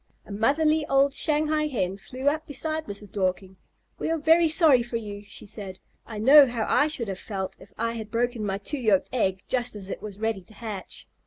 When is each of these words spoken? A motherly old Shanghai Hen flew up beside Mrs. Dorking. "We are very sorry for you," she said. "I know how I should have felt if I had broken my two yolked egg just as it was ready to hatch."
A 0.25 0.31
motherly 0.31 0.83
old 0.87 1.13
Shanghai 1.13 1.67
Hen 1.67 1.95
flew 1.97 2.27
up 2.27 2.47
beside 2.47 2.87
Mrs. 2.87 3.11
Dorking. 3.11 3.57
"We 3.99 4.09
are 4.09 4.17
very 4.17 4.47
sorry 4.47 4.81
for 4.81 4.97
you," 4.97 5.21
she 5.27 5.45
said. 5.45 5.79
"I 6.07 6.17
know 6.17 6.47
how 6.47 6.65
I 6.67 6.87
should 6.87 7.07
have 7.07 7.19
felt 7.19 7.55
if 7.59 7.71
I 7.77 7.91
had 7.93 8.09
broken 8.09 8.43
my 8.43 8.57
two 8.57 8.79
yolked 8.79 9.09
egg 9.13 9.43
just 9.47 9.75
as 9.75 9.91
it 9.91 10.01
was 10.01 10.19
ready 10.19 10.41
to 10.41 10.55
hatch." 10.55 11.07